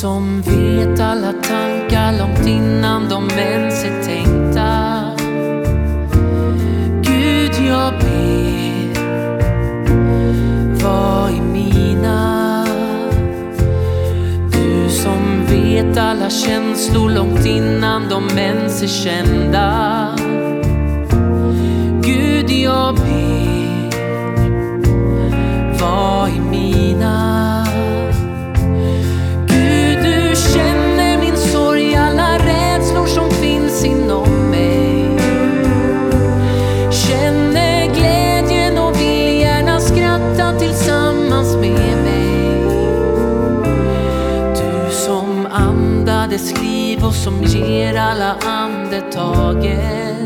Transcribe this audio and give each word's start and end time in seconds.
som 0.00 0.42
vet 0.42 1.00
alla 1.00 1.32
tankar 1.32 2.18
långt 2.18 2.46
innan 2.46 3.08
de 3.08 3.28
ens 3.30 3.84
är 3.84 4.02
tänkta. 4.02 5.04
Gud, 7.02 7.66
jag 7.68 7.92
ber, 7.92 8.94
var 10.84 11.30
i 11.30 11.40
mina. 11.40 12.66
Du 14.52 14.88
som 14.90 15.46
vet 15.46 15.98
alla 15.98 16.30
känslor 16.30 17.10
långt 17.10 17.46
innan 17.46 18.08
de 18.08 18.38
ens 18.38 18.82
är 18.82 18.86
kända. 18.86 20.27
Dess 46.30 46.62
liv 46.62 47.04
och 47.04 47.14
som 47.14 47.42
ger 47.42 47.94
alla 47.94 48.34
andetaget 48.34 50.17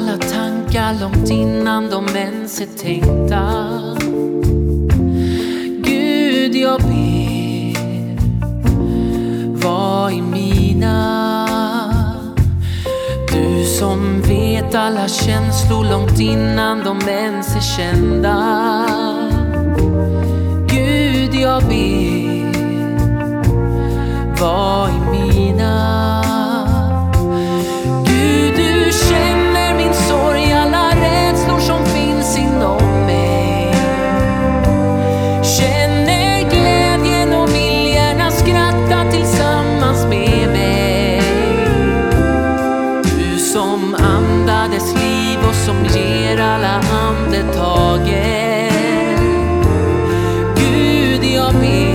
alla 0.00 0.16
tankar 0.16 1.00
långt 1.00 1.30
innan 1.30 1.90
de 1.90 2.16
ens 2.16 2.60
är 2.60 2.66
tänkta. 2.66 3.42
Gud, 5.84 6.54
jag 6.54 6.80
ber, 6.80 8.16
var 9.62 10.10
i 10.10 10.22
mina. 10.22 11.48
Du 13.32 13.64
som 13.64 14.22
vet 14.22 14.74
alla 14.74 15.08
känslor 15.08 15.90
långt 15.90 16.20
innan 16.20 16.84
de 16.84 17.08
ens 17.08 17.56
är 17.56 17.60
kända. 17.60 18.86
Gud, 20.66 21.34
jag 21.34 21.62
ber, 21.62 22.50
var 24.40 24.88
i 24.88 25.00
mina. 25.10 25.89
taget. 47.42 48.72
Gud, 50.56 51.24
jag 51.24 51.54
ber 51.54 51.89